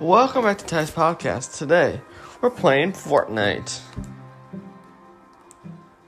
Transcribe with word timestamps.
Welcome 0.00 0.44
back 0.44 0.58
to 0.58 0.66
Ty's 0.66 0.90
Podcast. 0.90 1.56
Today, 1.56 2.02
we're 2.42 2.50
playing 2.50 2.92
Fortnite. 2.92 3.80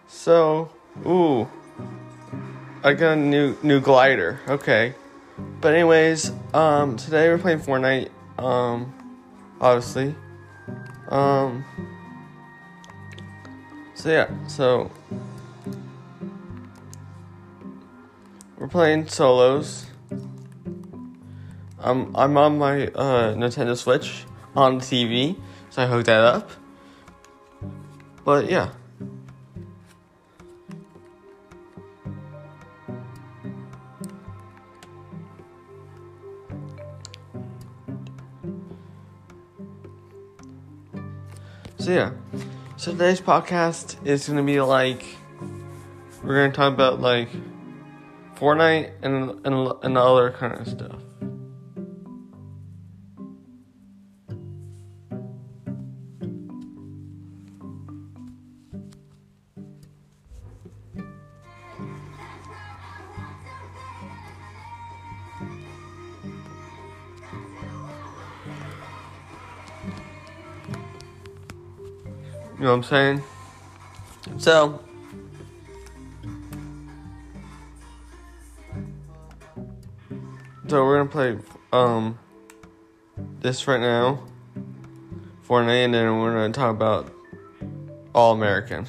So, 0.07 0.71
ooh, 1.07 1.49
I 2.85 2.93
got 2.93 3.13
a 3.13 3.17
new 3.17 3.57
new 3.63 3.81
glider. 3.81 4.41
Okay, 4.47 4.95
but 5.63 5.73
anyways, 5.73 6.31
um, 6.53 6.99
today 6.99 7.29
we're 7.31 7.39
playing 7.39 7.61
Fortnite. 7.61 8.11
Um, 8.37 8.93
obviously, 9.59 10.15
um, 11.09 11.65
so 13.95 14.11
yeah, 14.11 14.29
so 14.49 14.91
we're 18.59 18.69
playing 18.69 19.09
solos. 19.09 19.87
Um, 21.81 22.13
I'm 22.17 22.37
on 22.37 22.59
my 22.59 22.89
uh, 22.89 23.35
Nintendo 23.35 23.77
Switch 23.77 24.25
on 24.57 24.81
TV, 24.81 25.39
so 25.71 25.83
I 25.83 25.87
hooked 25.87 26.07
that 26.07 26.25
up. 26.25 26.51
But 28.25 28.51
yeah. 28.51 28.73
So 41.79 41.93
yeah. 41.93 42.11
So 42.77 42.93
today's 42.93 43.21
podcast 43.21 44.05
is 44.05 44.29
gonna 44.29 44.43
be 44.43 44.61
like 44.61 45.07
we're 46.25 46.35
gonna 46.35 46.53
talk 46.53 46.75
about 46.75 47.01
like 47.01 47.29
Fortnite 48.35 48.91
and 49.03 49.47
and, 49.47 49.73
and 49.83 49.97
other 49.97 50.33
kind 50.33 50.55
of 50.61 50.67
stuff. 50.67 51.08
You 72.59 72.65
know 72.65 72.71
what 72.71 72.77
I'm 72.79 72.83
saying? 72.83 73.23
So, 74.39 74.83
so 80.67 80.85
we're 80.85 80.99
gonna 80.99 81.09
play 81.09 81.39
um 81.73 82.19
this 83.39 83.69
right 83.69 83.81
now, 83.81 84.25
Fortnite, 85.47 85.85
and 85.85 85.95
then 85.95 86.19
we're 86.19 86.33
gonna 86.33 86.53
talk 86.53 86.73
about 86.75 87.13
All 88.13 88.33
American. 88.33 88.89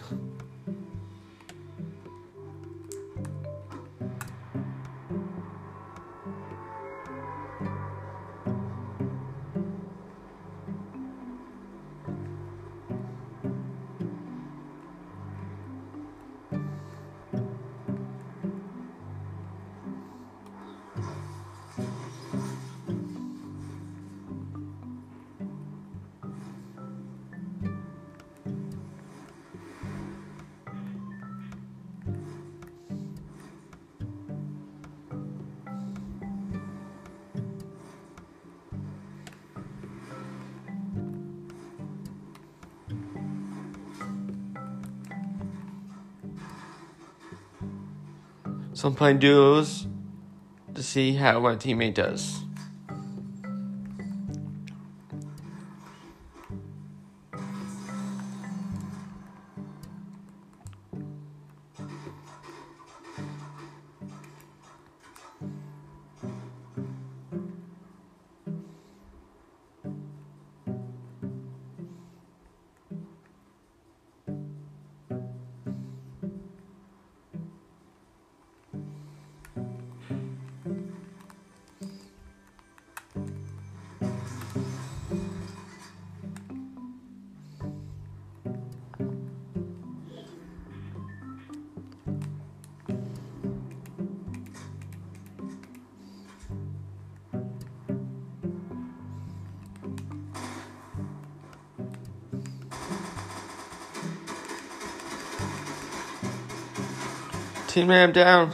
So 48.79 48.87
I'm 48.87 48.95
playing 48.95 49.19
duos 49.19 49.87
to 50.73 50.81
see 50.81 51.15
how 51.15 51.41
my 51.41 51.57
teammate 51.57 51.95
does. 51.95 52.45
Teammate, 107.79 108.03
I'm 108.03 108.11
down. 108.11 108.51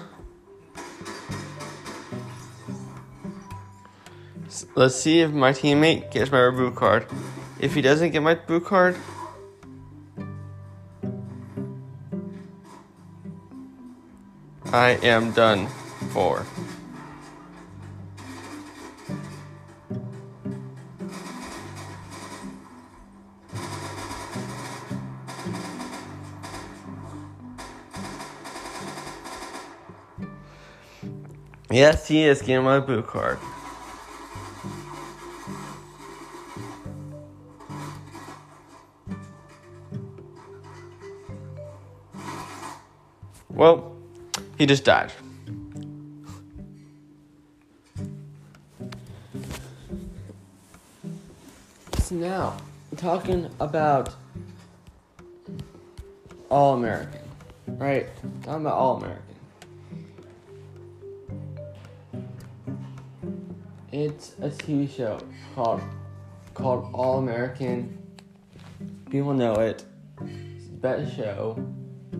Let's 4.75 4.95
see 4.95 5.21
if 5.21 5.31
my 5.31 5.51
teammate 5.51 6.11
gets 6.11 6.31
my 6.31 6.51
boot 6.51 6.75
card. 6.75 7.07
If 7.59 7.73
he 7.73 7.81
doesn't 7.81 8.11
get 8.11 8.21
my 8.21 8.35
boot 8.35 8.65
card, 8.65 8.95
I 14.71 14.89
am 15.01 15.31
done 15.31 15.69
for. 16.11 16.45
Yes, 31.75 32.07
he 32.07 32.23
is 32.23 32.41
getting 32.41 32.63
my 32.63 32.79
boot 32.79 33.05
card. 33.05 33.37
Well, 43.49 43.93
he 44.57 44.65
just 44.65 44.85
died. 44.85 45.11
So 51.99 52.15
now, 52.15 52.55
talking 52.95 53.49
about 53.59 54.15
All 56.47 56.75
American, 56.75 57.19
right? 57.67 58.07
Talking 58.43 58.61
about 58.61 58.77
All 58.77 58.95
American. 58.95 59.34
It's 63.97 64.33
a 64.41 64.49
TV 64.49 64.93
show 64.93 65.17
called 65.55 65.81
called 66.53 66.89
All 66.93 67.17
American. 67.17 67.97
People 69.09 69.33
know 69.33 69.53
it. 69.53 69.85
It's 70.19 70.65
the 70.65 70.73
best 70.73 71.15
show. 71.15 71.55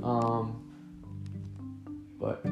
Um, 0.01 0.71
but 2.17 2.45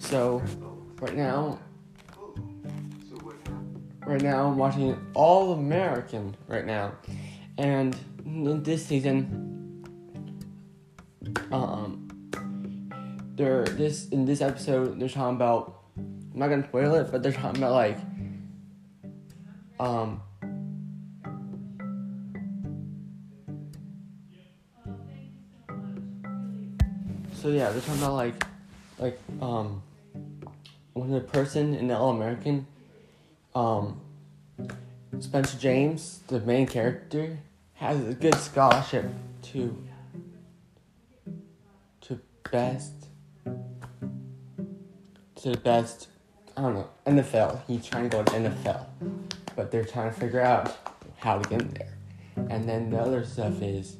so 0.00 0.42
right 1.00 1.14
now 1.14 1.60
right 4.08 4.22
now. 4.22 4.46
I'm 4.46 4.56
watching 4.56 4.98
All 5.12 5.52
American 5.52 6.34
right 6.46 6.64
now, 6.64 6.92
and 7.58 7.94
in 8.24 8.62
this 8.62 8.84
season, 8.86 9.84
um, 11.52 12.08
they're 13.36 13.64
this 13.64 14.08
in 14.08 14.24
this 14.24 14.40
episode 14.40 14.98
they're 14.98 15.08
talking 15.08 15.36
about. 15.36 15.74
I'm 15.96 16.40
not 16.40 16.48
gonna 16.48 16.66
spoil 16.66 16.94
it, 16.94 17.10
but 17.12 17.22
they're 17.22 17.32
talking 17.32 17.58
about 17.62 17.72
like, 17.72 17.98
um. 19.78 20.22
So 27.34 27.50
yeah, 27.50 27.70
they're 27.70 27.82
talking 27.82 28.02
about 28.02 28.14
like, 28.14 28.44
like 28.98 29.20
um, 29.40 29.82
when 30.94 31.10
the 31.10 31.20
person 31.20 31.74
in 31.74 31.88
the 31.88 31.96
All 31.96 32.10
American, 32.10 32.66
um, 33.58 34.00
Spencer 35.18 35.58
James, 35.58 36.20
the 36.28 36.38
main 36.40 36.66
character, 36.66 37.38
has 37.74 38.06
a 38.06 38.14
good 38.14 38.36
scholarship 38.36 39.06
to 39.42 39.76
to 42.02 42.20
best 42.52 42.92
to 45.36 45.50
the 45.50 45.56
best 45.56 46.08
I 46.56 46.62
don't 46.62 46.74
know 46.74 46.88
NFL. 47.06 47.60
He's 47.66 47.84
trying 47.84 48.08
to 48.08 48.16
go 48.16 48.22
to 48.22 48.32
NFL, 48.32 48.86
but 49.56 49.72
they're 49.72 49.84
trying 49.84 50.12
to 50.12 50.20
figure 50.20 50.40
out 50.40 50.76
how 51.16 51.38
to 51.38 51.48
get 51.48 51.62
in 51.62 51.68
there. 51.70 51.96
And 52.50 52.68
then 52.68 52.90
the 52.90 52.98
other 52.98 53.24
stuff 53.24 53.60
is 53.60 53.96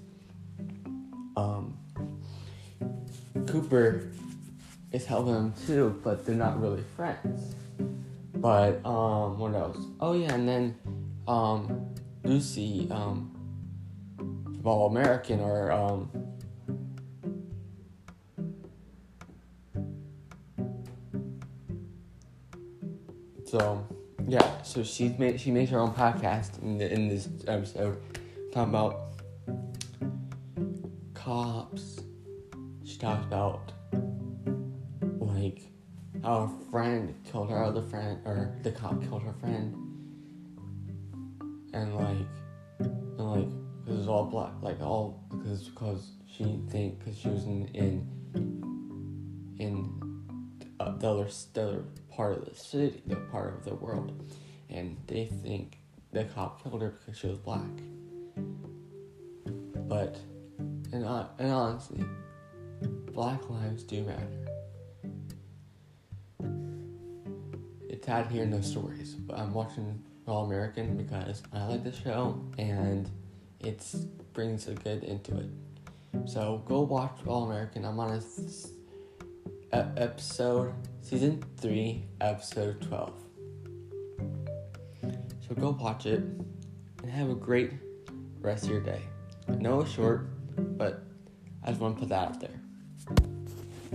um, 1.37 1.77
Cooper 3.47 4.13
is 4.93 5.05
helping 5.05 5.35
him 5.35 5.55
too, 5.67 6.01
but 6.05 6.25
they're 6.25 6.37
not 6.37 6.61
really 6.61 6.85
friends. 6.95 7.55
But 8.41 8.87
um, 8.87 9.39
what 9.39 9.55
else? 9.55 9.79
Oh 9.99 10.13
yeah, 10.13 10.33
and 10.33 10.49
then 10.49 10.77
um, 11.27 11.93
Lucy, 12.23 12.87
um, 12.91 13.35
All 14.65 14.87
American, 14.87 15.41
or 15.41 15.73
um, 15.73 16.09
so 23.45 23.85
yeah. 24.29 24.63
So 24.63 24.85
she 24.85 25.09
made 25.19 25.41
she 25.41 25.51
makes 25.51 25.73
her 25.73 25.81
own 25.81 25.93
podcast 25.93 26.63
in 26.63 26.79
the, 26.79 26.93
in 26.93 27.09
this 27.09 27.29
episode, 27.49 28.01
talking 28.53 28.71
about 28.71 29.01
cops. 31.13 32.01
She 32.85 32.99
talks 32.99 33.27
about 33.27 33.73
like 35.19 35.68
our 36.25 36.51
friend 36.71 37.15
killed 37.31 37.51
her 37.51 37.63
other 37.63 37.83
friend, 37.83 38.19
or 38.25 38.57
the 38.63 38.73
cop 38.73 39.01
killed 39.03 39.23
her 39.23 39.35
friend, 39.35 39.75
and 41.73 41.95
like, 41.95 42.27
and 42.81 43.19
like, 43.19 43.49
because 43.85 44.01
it's 44.01 44.09
all 44.09 44.25
black, 44.25 44.53
like 44.63 44.81
all 44.81 45.25
because 45.31 45.69
because 45.69 46.11
she 46.27 46.61
think 46.69 46.99
because 46.99 47.19
she 47.19 47.29
was 47.29 47.45
in 47.45 47.69
in 47.75 48.07
in 49.59 49.99
uh, 50.81 50.97
the 50.97 51.09
other 51.09 51.29
the 51.55 51.63
other 51.63 51.85
part 52.11 52.39
of 52.39 52.45
the 52.45 52.55
city, 52.55 53.03
the 53.07 53.17
part 53.17 53.55
of 53.55 53.65
the 53.65 53.75
world, 53.75 54.13
and 54.71 54.97
they 55.07 55.27
think 55.27 55.79
the 56.13 56.25
cop 56.25 56.63
killed 56.63 56.83
her 56.83 56.91
because 56.91 57.19
she 57.19 57.27
was 57.27 57.39
black. 57.39 57.63
But, 59.89 60.19
and 60.93 61.05
uh, 61.05 61.27
and 61.39 61.51
honestly, 61.51 62.05
black 63.13 63.49
lives 63.49 63.83
do 63.85 64.03
matter. 64.03 64.38
Sad 68.09 68.29
hearing 68.29 68.51
those 68.51 68.67
stories, 68.67 69.13
but 69.13 69.39
I'm 69.39 69.53
watching 69.53 70.03
All 70.27 70.47
American 70.47 70.97
because 70.97 71.43
I 71.53 71.67
like 71.67 71.85
the 71.85 71.93
show 71.93 72.43
and 72.57 73.07
it 73.61 73.85
brings 74.33 74.67
a 74.67 74.73
good 74.73 75.05
into 75.05 75.37
it. 75.37 75.51
So 76.25 76.63
go 76.65 76.81
watch 76.81 77.19
All 77.27 77.45
American. 77.45 77.85
I'm 77.85 78.01
on 78.01 78.19
a 79.73 79.77
episode, 79.99 80.73
season 81.03 81.45
three, 81.59 82.07
episode 82.23 82.81
twelve. 82.81 83.13
So 85.47 85.55
go 85.55 85.77
watch 85.79 86.07
it 86.07 86.21
and 87.03 87.11
have 87.11 87.29
a 87.29 87.35
great 87.35 87.73
rest 88.41 88.65
of 88.65 88.71
your 88.71 88.81
day. 88.81 89.03
I 89.49 89.57
know 89.57 89.83
it's 89.83 89.91
short, 89.91 90.31
but 90.79 91.03
I 91.63 91.69
just 91.69 91.81
want 91.83 91.97
to 91.97 92.01
put 92.01 92.09
that 92.09 92.29
out 92.29 92.41
there. 92.41 92.59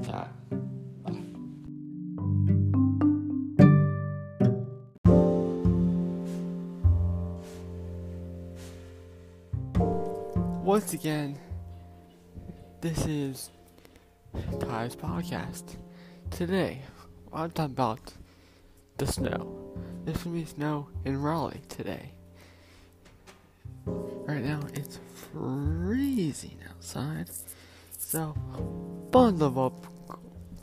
Bye. 0.05 0.27
Once 10.93 11.05
again, 11.05 11.39
this 12.81 13.07
is 13.07 13.49
Ty's 14.59 14.95
podcast. 14.95 15.77
Today, 16.29 16.83
I'm 17.33 17.49
talking 17.49 17.73
about 17.73 18.13
the 18.97 19.07
snow. 19.07 19.75
There's 20.05 20.21
gonna 20.21 20.35
be 20.35 20.45
snow 20.45 20.89
in 21.03 21.19
Raleigh 21.19 21.63
today. 21.67 22.11
Right 23.87 24.43
now, 24.43 24.59
it's 24.75 24.99
freezing 25.31 26.59
outside. 26.69 27.27
So, 27.97 28.35
bundle 29.09 29.65
up. 29.65 29.87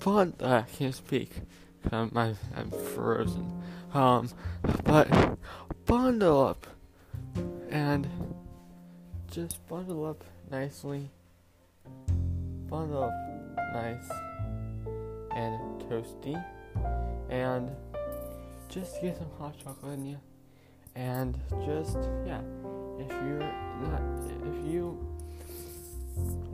Bund- 0.05 0.41
uh, 0.41 0.63
I 0.65 0.71
can't 0.71 0.95
speak. 0.95 1.33
I'm, 1.91 2.13
I'm, 2.15 2.37
I'm 2.57 2.71
frozen. 2.71 3.61
Um, 3.93 4.29
but 4.85 5.37
bundle 5.87 6.41
up 6.47 6.69
and 7.69 8.09
just 9.31 9.65
bundle 9.69 10.05
up 10.05 10.25
nicely. 10.51 11.09
Bundle 12.69 13.05
up 13.05 13.73
nice 13.73 14.11
and 15.37 15.81
toasty. 15.83 16.43
And 17.29 17.71
just 18.69 19.01
get 19.01 19.17
some 19.17 19.31
hot 19.39 19.55
chocolate 19.63 19.95
in 19.95 20.05
you. 20.05 20.17
And 20.97 21.39
just, 21.65 21.97
yeah, 22.27 22.41
if 22.99 23.09
you're 23.09 23.39
not, 23.39 24.03
if 24.45 24.67
you, 24.67 24.99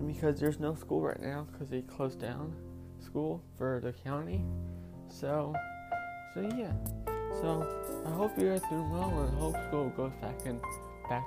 because 0.07 0.39
there's 0.39 0.61
no 0.61 0.75
school 0.75 1.01
right 1.01 1.21
now 1.21 1.47
because 1.51 1.71
they 1.71 1.81
closed 1.81 2.21
down 2.21 2.55
school 3.03 3.43
for 3.57 3.81
the 3.83 3.93
county. 3.93 4.45
So, 5.09 5.55
so 6.35 6.41
yeah. 6.43 6.73
So 7.41 7.67
I 8.07 8.11
hope 8.11 8.39
you 8.39 8.51
guys 8.51 8.61
doing 8.69 8.91
well 8.91 9.09
and 9.21 9.39
hope 9.39 9.57
school 9.69 9.89
goes 9.97 10.13
back 10.21 10.35
and 10.45 10.61
back 11.09 11.25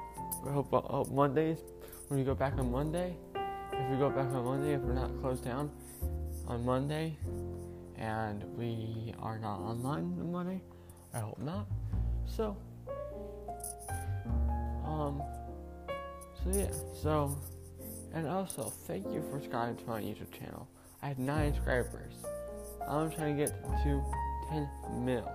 I 0.47 0.51
hope, 0.51 0.73
uh, 0.73 0.81
hope 0.81 1.11
Mondays, 1.11 1.59
when 2.07 2.19
we 2.19 2.25
go 2.25 2.33
back 2.33 2.57
on 2.57 2.71
Monday, 2.71 3.15
if 3.73 3.91
we 3.91 3.97
go 3.97 4.09
back 4.09 4.27
on 4.27 4.45
Monday, 4.45 4.73
if 4.73 4.81
we're 4.81 4.93
not 4.93 5.11
closed 5.19 5.43
down 5.43 5.69
on 6.47 6.65
Monday, 6.65 7.17
and 7.97 8.43
we 8.57 9.13
are 9.19 9.37
not 9.37 9.59
online 9.59 10.17
on 10.19 10.31
Monday, 10.31 10.61
I 11.13 11.19
hope 11.19 11.39
not. 11.39 11.67
So, 12.25 12.55
um, 14.85 15.21
so 16.43 16.51
yeah, 16.51 16.71
so, 17.01 17.37
and 18.13 18.27
also, 18.27 18.71
thank 18.87 19.11
you 19.11 19.21
for 19.29 19.39
subscribing 19.41 19.75
to 19.77 19.85
my 19.85 20.01
YouTube 20.01 20.31
channel. 20.31 20.67
I 21.01 21.09
have 21.09 21.19
9 21.19 21.53
subscribers. 21.53 22.13
I'm 22.87 23.11
trying 23.11 23.37
to 23.37 23.45
get 23.45 23.63
to 23.83 24.03
10 24.49 24.69
mil. 25.05 25.29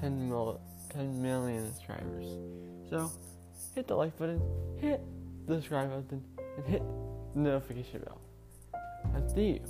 10 0.00 0.28
mil, 0.28 0.60
10 0.92 1.22
million 1.22 1.72
subscribers. 1.72 2.26
So, 2.90 3.10
hit 3.74 3.86
the 3.88 3.94
like 3.94 4.16
button, 4.18 4.40
hit 4.78 5.00
the 5.46 5.54
subscribe 5.54 5.90
button, 5.90 6.22
and 6.56 6.66
hit 6.66 6.82
the 7.34 7.40
notification 7.40 8.00
bell. 8.00 8.20
And 9.14 9.30
see 9.30 9.46
you. 9.46 9.60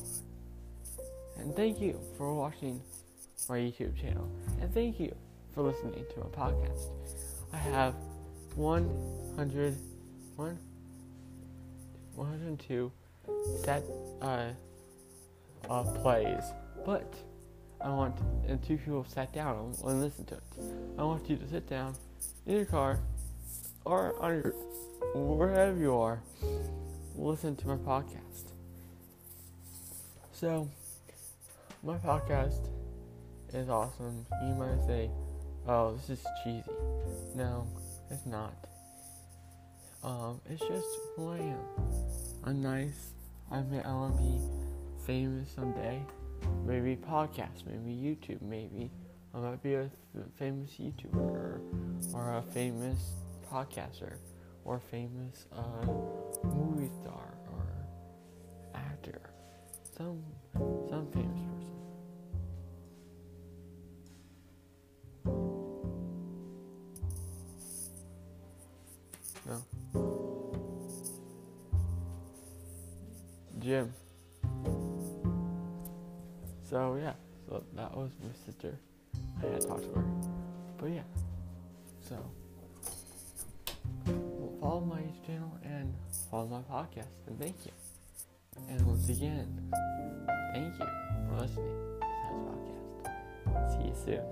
And 1.38 1.54
thank 1.54 1.80
you 1.80 1.98
for 2.16 2.34
watching 2.34 2.80
my 3.48 3.58
YouTube 3.58 4.00
channel. 4.00 4.28
And 4.60 4.72
thank 4.72 5.00
you 5.00 5.14
for 5.54 5.62
listening 5.62 6.04
to 6.14 6.20
my 6.20 6.26
podcast. 6.26 6.88
I 7.52 7.56
have 7.56 7.94
100, 8.54 9.76
one, 10.36 10.58
102 12.14 12.92
set 13.62 13.82
uh, 14.20 14.48
uh, 15.68 15.82
plays, 15.82 16.44
but 16.84 17.14
I 17.80 17.88
want 17.88 18.16
and 18.46 18.62
two 18.62 18.76
people 18.76 19.04
sat 19.08 19.32
down 19.32 19.74
and 19.84 20.00
listened 20.00 20.28
to 20.28 20.34
it. 20.34 20.42
I 20.98 21.02
want 21.02 21.28
you 21.28 21.36
to 21.36 21.48
sit 21.48 21.68
down 21.68 21.94
in 22.46 22.56
your 22.56 22.64
car 22.64 23.00
or 23.84 24.14
on 24.20 24.32
your 24.34 24.54
wherever 25.14 25.78
you 25.78 25.94
are, 25.96 26.22
listen 27.16 27.56
to 27.56 27.68
my 27.68 27.76
podcast. 27.76 28.52
So, 30.32 30.68
my 31.82 31.96
podcast 31.96 32.68
is 33.52 33.68
awesome. 33.68 34.26
You 34.42 34.54
might 34.54 34.84
say, 34.86 35.10
"Oh, 35.66 35.94
this 35.94 36.10
is 36.10 36.26
cheesy." 36.42 36.70
No, 37.34 37.66
it's 38.10 38.26
not. 38.26 38.54
Um, 40.02 40.40
it's 40.48 40.60
just 40.60 40.86
who 41.14 41.30
I 41.30 41.38
am. 41.38 41.64
I'm 42.44 42.60
nice. 42.60 43.12
I 43.50 43.62
may 43.62 43.82
I 43.82 43.92
want 43.92 44.16
to 44.16 44.22
be 44.22 44.40
famous 45.06 45.50
someday. 45.50 46.02
Maybe 46.66 46.96
podcast, 46.96 47.66
maybe 47.66 47.94
YouTube, 47.94 48.42
maybe 48.42 48.90
I 49.34 49.38
might 49.38 49.62
be 49.62 49.74
a 49.74 49.90
famous 50.36 50.70
YouTuber 50.72 51.60
or 52.12 52.34
a 52.36 52.42
famous 52.42 53.12
podcaster 53.52 54.14
or 54.64 54.80
famous 54.80 55.46
uh, 55.52 55.84
movie 56.44 56.90
star 57.02 57.34
or 57.52 57.66
actor. 58.74 59.20
Some 59.96 60.22
some 60.88 61.06
famous 61.12 61.42
person. 61.42 61.68
No. 69.46 69.62
Jim. 73.58 73.92
So 76.70 76.96
yeah, 76.98 77.12
so 77.46 77.62
that 77.74 77.94
was 77.94 78.12
my 78.22 78.30
sister. 78.46 78.78
I 79.42 79.46
had 79.52 79.60
talked 79.60 79.82
to 79.82 79.90
her. 79.90 80.04
But 80.78 80.90
yeah. 80.90 81.02
So 82.08 82.16
follow 84.62 84.80
my 84.80 85.00
YouTube 85.00 85.26
channel 85.26 85.58
and 85.64 85.92
follow 86.30 86.46
my 86.46 86.60
podcast 86.72 87.08
and 87.26 87.36
thank 87.40 87.56
you. 87.66 87.72
And 88.68 88.86
once 88.86 89.08
again, 89.08 89.72
thank 90.54 90.78
you 90.78 90.86
for 91.28 91.40
listening 91.40 91.66
to 91.66 91.72
this 91.82 92.06
podcast. 93.44 93.72
See 93.72 93.88
you 93.88 93.94
soon. 94.04 94.24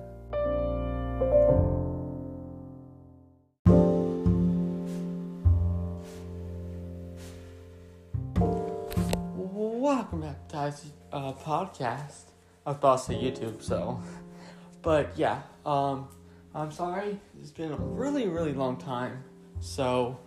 Welcome 9.83 10.21
back 10.21 10.47
to 10.47 10.55
Ty's 10.55 10.85
uh, 11.13 11.33
podcast. 11.33 12.31
I 12.65 12.71
was 12.71 12.77
about 12.77 13.05
to 13.07 13.15
YouTube, 13.15 13.61
so. 13.63 14.01
But 14.83 15.11
yeah, 15.17 15.43
um, 15.67 16.09
I'm 16.55 16.71
sorry. 16.73 17.19
It's 17.39 17.51
been 17.51 17.73
a 17.73 17.77
really, 17.77 18.29
really 18.29 18.55
long 18.55 18.79
time. 18.79 19.25
So, 19.61 20.19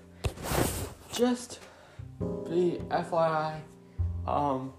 just 1.12 1.60
be 2.22 2.80
FYI, 2.90 3.60
um, 4.28 4.72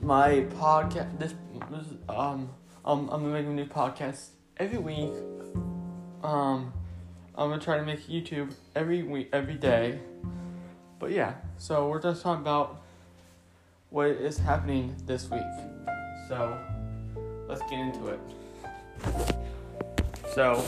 my 0.00 0.46
podcast, 0.58 1.16
this, 1.18 1.34
this 1.70 1.86
um, 2.08 2.50
um, 2.84 3.08
I'm 3.10 3.22
gonna 3.22 3.28
make 3.28 3.46
a 3.46 3.50
new 3.50 3.66
podcast 3.66 4.30
every 4.56 4.78
week. 4.78 5.12
Um, 6.24 6.72
I'm 7.36 7.50
gonna 7.50 7.60
try 7.60 7.76
to 7.76 7.84
make 7.84 8.08
YouTube 8.08 8.52
every 8.74 9.04
week, 9.04 9.28
every 9.32 9.54
day. 9.54 10.00
But 10.98 11.12
yeah, 11.12 11.34
so 11.58 11.88
we're 11.88 12.02
just 12.02 12.22
talking 12.22 12.42
about 12.42 12.82
what 13.90 14.08
is 14.08 14.38
happening 14.38 14.94
this 15.06 15.30
week. 15.30 15.40
So 16.28 16.58
let's 17.48 17.60
get 17.62 17.78
into 17.78 18.08
it. 18.08 18.20
So, 20.34 20.64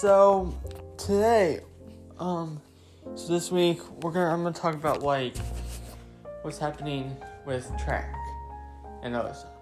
So 0.00 0.54
today, 0.98 1.60
um, 2.18 2.60
so 3.14 3.32
this 3.32 3.50
week 3.50 3.80
we're 4.02 4.10
gonna 4.10 4.30
I'm 4.30 4.42
gonna 4.42 4.54
talk 4.54 4.74
about 4.74 5.02
like 5.02 5.34
what's 6.42 6.58
happening 6.58 7.16
with 7.46 7.66
track 7.82 8.14
and 9.02 9.16
other 9.16 9.32
stuff. 9.32 9.54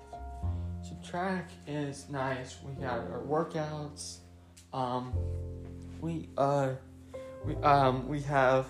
So 0.83 0.97
track 1.09 1.51
is 1.69 2.09
nice. 2.11 2.57
We 2.65 2.73
got 2.83 2.99
our 2.99 3.23
workouts. 3.25 4.19
Um, 4.73 5.13
we 6.01 6.29
uh, 6.37 6.71
we 7.45 7.55
um 7.59 8.09
we 8.09 8.21
have 8.23 8.67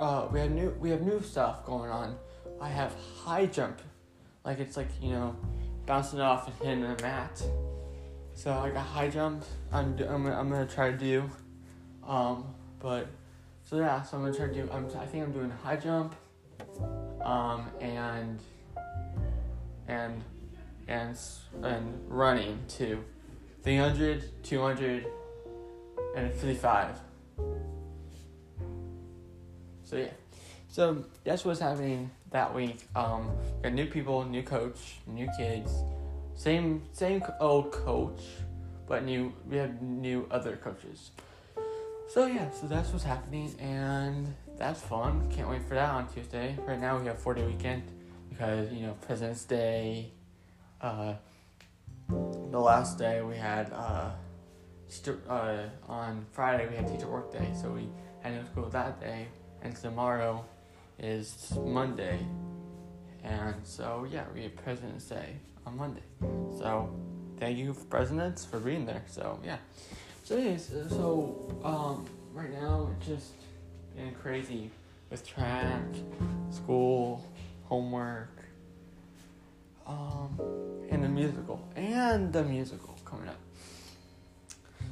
uh 0.00 0.28
we 0.30 0.40
have 0.40 0.50
new 0.50 0.68
we 0.80 0.90
have 0.90 1.00
new 1.00 1.22
stuff 1.22 1.64
going 1.64 1.88
on. 1.88 2.14
I 2.60 2.68
have 2.68 2.94
high 3.24 3.46
jump, 3.46 3.80
like 4.44 4.58
it's 4.60 4.76
like 4.76 4.88
you 5.00 5.12
know, 5.12 5.34
bouncing 5.86 6.20
off 6.20 6.46
and 6.46 6.56
hitting 6.56 6.94
the 6.94 7.02
mat. 7.02 7.42
So 8.34 8.52
I 8.52 8.70
got 8.70 8.84
high 8.84 9.08
jump. 9.08 9.44
I'm 9.72 9.96
do- 9.96 10.06
I'm, 10.06 10.26
I'm 10.26 10.50
gonna 10.50 10.66
try 10.66 10.90
to 10.90 10.96
do, 10.96 11.30
um, 12.06 12.44
but 12.80 13.06
so 13.62 13.78
yeah. 13.78 14.02
So 14.02 14.16
I'm 14.16 14.24
gonna 14.24 14.36
try 14.36 14.48
to 14.48 14.54
do. 14.54 14.68
I'm 14.72 14.86
I 14.98 15.06
think 15.06 15.24
I'm 15.24 15.32
doing 15.32 15.50
high 15.50 15.76
jump, 15.76 16.14
um, 17.22 17.70
and 17.80 18.38
and 19.88 20.22
and 20.88 21.16
and 21.62 22.00
running 22.08 22.58
too, 22.68 23.02
300, 23.62 24.42
200, 24.42 25.06
and 26.16 26.32
55. 26.32 26.96
So 29.84 29.96
yeah. 29.96 30.08
So 30.68 31.04
that's 31.22 31.44
what's 31.44 31.60
happening 31.60 32.10
that 32.30 32.52
week. 32.52 32.78
Um, 32.96 33.30
got 33.62 33.72
new 33.72 33.86
people, 33.86 34.24
new 34.24 34.42
coach, 34.42 34.96
new 35.06 35.28
kids, 35.38 35.72
same 36.34 36.82
same 36.92 37.22
old 37.40 37.72
coach, 37.72 38.22
but 38.86 39.04
new 39.04 39.32
we 39.48 39.56
have 39.56 39.80
new 39.82 40.26
other 40.30 40.56
coaches. 40.56 41.10
So 42.08 42.26
yeah, 42.26 42.50
so 42.50 42.66
that's 42.66 42.90
what's 42.90 43.04
happening, 43.04 43.54
and 43.58 44.34
that's 44.58 44.80
fun. 44.80 45.28
Can't 45.30 45.48
wait 45.48 45.62
for 45.62 45.74
that 45.74 45.90
on 45.90 46.08
Tuesday. 46.08 46.56
Right 46.66 46.80
now 46.80 46.98
we 46.98 47.06
have 47.06 47.18
four 47.18 47.34
day 47.34 47.44
weekend 47.44 47.82
because 48.28 48.72
you 48.72 48.86
know 48.86 48.94
President's 49.00 49.44
Day. 49.44 50.10
Uh, 50.80 51.14
the 52.08 52.60
last 52.60 52.98
day 52.98 53.22
we 53.22 53.36
had 53.36 53.72
uh, 53.72 54.10
stu- 54.88 55.20
uh, 55.28 55.62
on 55.88 56.26
Friday 56.32 56.68
we 56.68 56.76
had 56.76 56.86
teacher 56.86 57.08
work 57.08 57.32
day, 57.32 57.48
so 57.60 57.70
we 57.70 57.88
had 58.20 58.34
no 58.34 58.44
school 58.44 58.68
that 58.68 59.00
day, 59.00 59.28
and 59.62 59.74
tomorrow 59.74 60.44
is 60.98 61.52
Monday, 61.64 62.18
and 63.22 63.54
so 63.64 64.06
yeah, 64.10 64.24
we 64.34 64.42
have 64.42 64.54
President's 64.56 65.06
Day 65.06 65.36
on 65.66 65.76
Monday. 65.76 66.02
So 66.58 66.90
thank 67.38 67.58
you 67.58 67.74
for 67.74 67.84
presidents 67.84 68.44
for 68.44 68.58
being 68.58 68.86
there. 68.86 69.04
So 69.08 69.38
yeah. 69.44 69.58
So 70.24 70.36
anyways, 70.36 70.72
uh, 70.72 70.88
so 70.88 71.60
um, 71.62 72.06
right 72.32 72.52
now 72.52 72.90
it's 72.96 73.06
just 73.06 73.32
been 73.96 74.14
crazy 74.14 74.70
with 75.10 75.26
track, 75.26 75.82
school, 76.50 77.22
homework, 77.64 78.30
um, 79.86 80.38
and 80.90 81.04
the 81.04 81.08
musical, 81.08 81.66
and 81.76 82.32
the 82.32 82.42
musical 82.42 82.96
coming 83.04 83.28
up. 83.28 83.38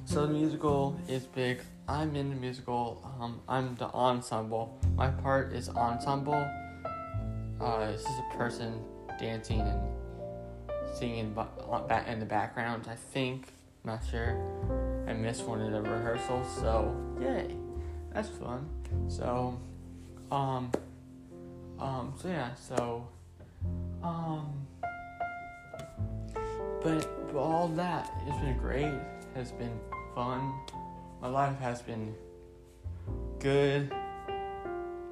So 0.04 0.26
the 0.26 0.32
musical 0.32 0.98
is 1.08 1.24
big. 1.24 1.60
I'm 1.88 2.14
in 2.14 2.28
the 2.28 2.36
musical. 2.36 3.02
Um, 3.18 3.40
I'm 3.48 3.74
the 3.76 3.86
ensemble. 3.86 4.78
My 4.94 5.08
part 5.08 5.52
is 5.52 5.68
ensemble. 5.70 6.46
Uh, 7.60 7.86
this 7.92 8.02
is 8.02 8.18
a 8.18 8.36
person 8.36 8.84
dancing 9.18 9.60
and 9.60 9.80
singing 11.02 11.34
ba- 11.34 11.48
on- 11.68 11.88
ba- 11.88 12.04
in 12.06 12.20
the 12.20 12.26
background. 12.26 12.86
I 12.88 12.94
think. 12.94 13.48
Not 13.84 14.04
sure. 14.08 14.36
I 15.08 15.12
missed 15.12 15.44
one 15.44 15.60
of 15.60 15.72
the 15.72 15.82
rehearsals, 15.82 16.46
so 16.60 16.94
yay, 17.20 17.56
that's 18.14 18.28
fun. 18.28 18.68
So, 19.08 19.58
um, 20.30 20.70
um, 21.80 22.14
so 22.16 22.28
yeah, 22.28 22.54
so, 22.54 23.08
um, 24.04 24.64
but, 26.84 27.32
but 27.32 27.36
all 27.36 27.66
that 27.74 28.06
has 28.24 28.40
been 28.40 28.56
great. 28.58 28.94
Has 29.34 29.50
been 29.50 29.76
fun. 30.14 30.52
My 31.20 31.26
life 31.26 31.58
has 31.58 31.82
been 31.82 32.14
good 33.40 33.92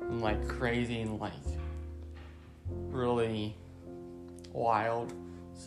and 0.02 0.20
like 0.20 0.46
crazy 0.46 1.00
and 1.00 1.18
like 1.18 1.32
really 2.68 3.56
wild. 4.52 5.12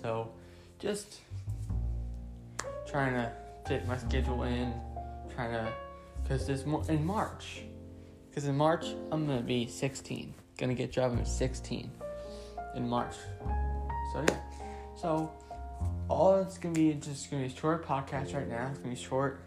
So, 0.02 0.32
just 0.80 1.22
trying 2.88 3.14
to 3.14 3.32
fit 3.68 3.88
my 3.88 3.98
schedule 3.98 4.44
in, 4.44 4.74
trying 5.34 5.52
to, 5.52 5.72
cause 6.28 6.46
this 6.46 6.64
in 6.90 7.06
March, 7.06 7.64
cause 8.34 8.46
in 8.46 8.56
March 8.58 8.86
I'm 9.12 9.26
gonna 9.26 9.42
be 9.42 9.68
16, 9.68 10.34
gonna 10.58 10.74
get 10.74 10.92
job 10.92 11.18
at 11.18 11.28
16 11.28 11.92
in 12.76 12.88
March. 12.88 13.16
So 14.14 14.26
yeah, 14.28 14.40
so 14.96 15.32
all 16.10 16.40
it's 16.42 16.58
gonna 16.58 16.76
be 16.76 16.94
just 16.94 17.32
gonna 17.32 17.44
be 17.44 17.54
a 17.54 17.56
short 17.56 17.86
podcast 17.86 18.36
right 18.36 18.48
now. 18.48 18.68
It's 18.70 18.80
gonna 18.80 18.96
be 18.96 19.00
short 19.00 19.40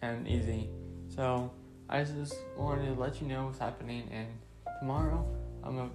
and 0.00 0.26
easy. 0.28 0.68
So 1.08 1.50
I 1.88 2.04
just 2.04 2.36
wanted 2.56 2.94
to 2.94 3.00
let 3.00 3.20
you 3.20 3.28
know 3.28 3.46
what's 3.46 3.58
happening, 3.58 4.08
and 4.12 4.28
tomorrow 4.80 5.26
I'm 5.62 5.76
gonna 5.76 5.90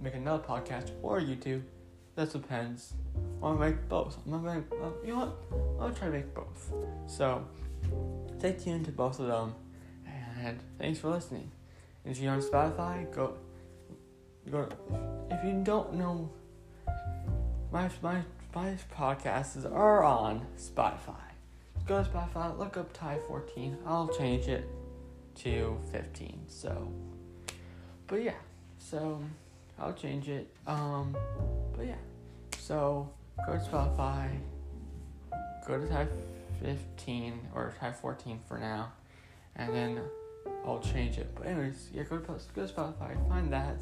make 0.00 0.14
another 0.14 0.42
podcast 0.42 0.90
or 1.02 1.20
YouTube. 1.20 1.62
That 2.14 2.32
depends. 2.32 2.94
Gonna 3.40 3.60
make 3.60 3.88
both. 3.88 4.18
I'm 4.24 4.32
gonna 4.32 4.54
make, 4.56 4.64
uh, 4.72 4.90
you 5.04 5.14
know 5.14 5.26
what? 5.26 5.80
I'll 5.80 5.92
try 5.92 6.08
to 6.08 6.12
make 6.12 6.34
both. 6.34 6.72
So 7.06 7.46
stay 8.38 8.52
tuned 8.52 8.86
to 8.86 8.92
both 8.92 9.20
of 9.20 9.28
them. 9.28 9.54
And 10.42 10.58
thanks 10.78 10.98
for 10.98 11.08
listening. 11.08 11.50
And 12.04 12.14
if 12.14 12.20
you're 12.20 12.32
on 12.32 12.42
Spotify, 12.42 13.10
go 13.14 13.36
go. 14.50 14.68
If 15.30 15.44
you 15.44 15.60
don't 15.62 15.94
know, 15.94 16.30
my 17.72 17.90
my 18.02 18.22
my 18.54 18.74
podcasts 18.94 19.70
are 19.70 20.04
on 20.04 20.46
Spotify. 20.56 21.26
Go 21.86 22.02
to 22.02 22.08
Spotify, 22.08 22.58
look 22.58 22.76
up 22.76 22.92
Ty 22.92 23.18
14. 23.28 23.78
I'll 23.86 24.08
change 24.08 24.48
it 24.48 24.68
to 25.36 25.78
15. 25.92 26.40
So, 26.48 26.90
but 28.06 28.22
yeah, 28.22 28.32
so 28.78 29.20
I'll 29.78 29.92
change 29.92 30.28
it. 30.28 30.48
Um, 30.66 31.16
but 31.76 31.86
yeah, 31.86 31.94
so 32.66 33.08
go 33.46 33.52
to 33.52 33.58
Spotify, 33.60 34.28
go 35.68 35.78
to 35.78 35.86
type 35.86 36.12
15 36.60 37.48
or 37.54 37.72
type 37.78 37.94
14 37.94 38.40
for 38.48 38.58
now, 38.58 38.92
and 39.54 39.72
then 39.72 40.00
I'll 40.64 40.80
change 40.80 41.18
it. 41.18 41.32
But 41.36 41.46
anyways, 41.46 41.90
yeah, 41.94 42.02
go 42.02 42.18
to 42.18 42.26
go 42.26 42.66
to 42.66 42.72
Spotify, 42.72 43.28
find 43.28 43.52
that. 43.52 43.76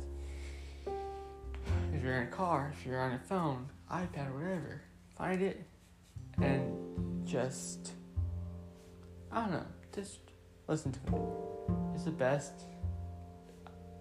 If 1.94 2.02
you're 2.02 2.20
in 2.20 2.28
a 2.28 2.30
car, 2.30 2.74
if 2.78 2.84
you're 2.84 3.00
on 3.00 3.12
your 3.12 3.20
phone, 3.20 3.70
iPad, 3.90 4.34
whatever, 4.34 4.82
find 5.16 5.40
it 5.40 5.64
and 6.42 7.26
just 7.26 7.92
I 9.32 9.40
don't 9.40 9.52
know, 9.52 9.66
just 9.94 10.18
listen 10.68 10.92
to 10.92 10.98
it. 11.16 11.22
It's 11.94 12.04
the 12.04 12.10
best. 12.10 12.52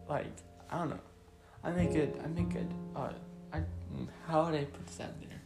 Like 0.09 0.25
I 0.69 0.79
don't 0.79 0.89
know, 0.89 0.99
I 1.63 1.71
make 1.71 1.93
good. 1.93 2.19
I 2.21 2.27
make 2.27 2.49
good. 2.49 2.73
Uh, 2.93 3.13
how 4.27 4.45
would 4.45 4.55
I 4.55 4.65
put 4.65 4.87
that 4.97 5.13
there? 5.19 5.39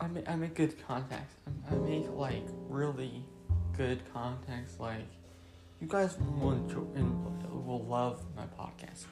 I 0.00 0.06
make 0.08 0.28
I 0.28 0.36
make 0.36 0.54
good 0.54 0.74
contacts. 0.86 1.34
I, 1.70 1.74
make 1.74 2.06
like 2.14 2.46
really 2.68 3.24
good 3.76 4.00
contacts. 4.12 4.78
Like 4.78 5.06
you 5.80 5.88
guys 5.88 6.16
will 6.18 6.52
enjoy 6.52 6.84
and 6.94 7.66
will 7.66 7.84
love 7.84 8.22
my 8.36 8.44
podcasts. 8.58 9.06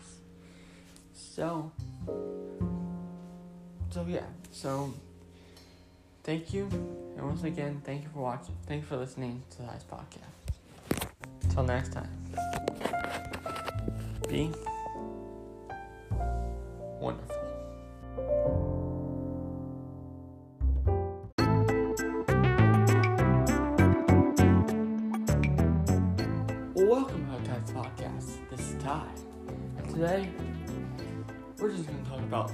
So, 1.13 1.73
so 3.91 4.07
yeah. 4.09 4.27
So, 4.53 4.95
thank 6.23 6.53
you, 6.55 6.69
and 7.17 7.27
once 7.27 7.43
again, 7.43 7.83
thank 7.85 8.03
you 8.03 8.09
for 8.13 8.21
watching. 8.21 8.57
Thank 8.67 8.83
you 8.83 8.89
for 8.89 8.97
listening 8.97 9.43
to 9.51 9.59
this 9.63 9.85
podcast. 9.91 11.53
Till 11.53 11.65
next 11.65 11.93
time, 11.93 12.09
be 14.29 14.51
wonderful. 17.05 17.37
Welcome 26.75 27.29
to 27.29 27.51
Ty's 27.51 27.71
Podcast. 27.73 28.49
This 28.51 28.61
is 28.61 28.83
Ty. 28.83 29.07
And 29.77 29.91
today, 29.91 30.31
we're 31.59 31.73
just 31.73 31.87
going 31.87 32.03
to 32.03 32.11
talk 32.11 32.21
about 32.21 32.51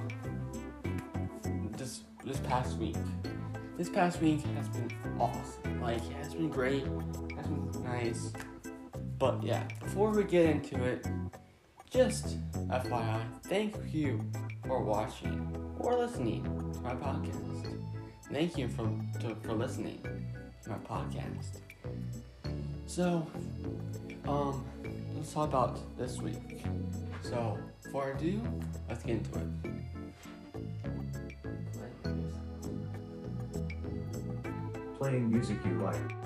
this 1.78 2.00
this 2.24 2.38
past 2.38 2.76
week. 2.78 2.96
This 3.78 3.88
past 3.88 4.20
week 4.20 4.42
has 4.56 4.68
been 4.70 4.90
awesome. 5.20 5.80
Like, 5.80 5.98
it 5.98 6.12
has 6.14 6.34
been 6.34 6.48
great. 6.48 6.82
It 6.82 7.36
has 7.36 7.46
been 7.46 7.84
nice. 7.84 8.32
But 9.16 9.44
yeah, 9.44 9.62
before 9.78 10.10
we 10.10 10.24
get 10.24 10.46
into 10.46 10.82
it, 10.82 11.06
just 11.90 12.38
FYI, 12.68 13.20
thank 13.44 13.76
you 13.92 14.20
for 14.66 14.82
watching 14.82 15.56
or 15.80 15.98
listening 15.98 16.44
to 16.72 16.80
my 16.80 16.94
podcast. 16.94 17.76
Thank 18.32 18.56
you 18.56 18.68
for, 18.68 18.88
to, 19.20 19.34
for 19.42 19.54
listening 19.54 20.00
to 20.62 20.70
my 20.70 20.76
podcast. 20.78 21.58
So, 22.86 23.26
um, 24.28 24.64
let's 25.16 25.32
talk 25.32 25.48
about 25.48 25.98
this 25.98 26.18
week. 26.18 26.64
So, 27.22 27.58
before 27.82 28.14
I 28.14 28.18
do, 28.18 28.40
let's 28.88 29.02
get 29.02 29.16
into 29.16 29.38
it. 29.38 29.46
playing 35.00 35.30
music 35.30 35.56
you 35.64 35.78
like. 35.80 36.19